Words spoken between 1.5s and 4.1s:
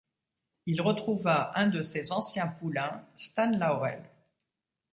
un de ses anciens poulains, Stan Laurel.